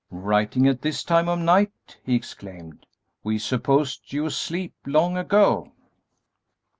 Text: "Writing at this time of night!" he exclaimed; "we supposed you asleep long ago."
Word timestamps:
"Writing 0.09 0.67
at 0.67 0.81
this 0.81 1.03
time 1.03 1.29
of 1.29 1.37
night!" 1.37 1.99
he 2.03 2.15
exclaimed; 2.15 2.87
"we 3.23 3.37
supposed 3.37 4.11
you 4.11 4.25
asleep 4.25 4.73
long 4.87 5.15
ago." 5.15 5.73